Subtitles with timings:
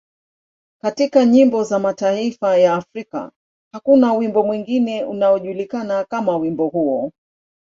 [0.81, 3.31] Katika nyimbo za mataifa ya Afrika,
[3.73, 7.11] hakuna wimbo mwingine unaojulikana kama wimbo huo.